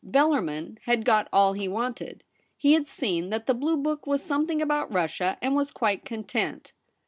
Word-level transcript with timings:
Bellarmin 0.03 0.79
had 0.85 1.05
got 1.05 1.27
all 1.31 1.53
he 1.53 1.67
wanted; 1.67 2.23
he 2.57 2.73
had 2.73 2.87
seen 2.87 3.29
that 3.29 3.45
the 3.45 3.53
blue 3.53 3.77
book 3.77 4.07
was 4.07 4.23
something 4.23 4.59
about 4.59 4.91
Russia, 4.91 5.37
and 5.43 5.55
was 5.55 5.69
quite 5.71 6.05
content. 6.05 6.71